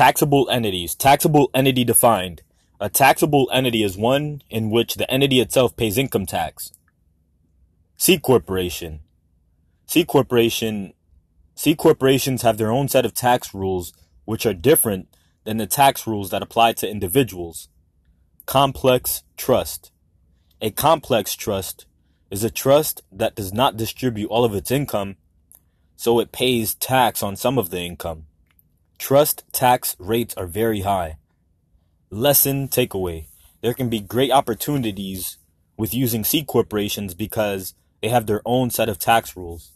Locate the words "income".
5.98-6.24, 24.70-25.16, 27.80-28.24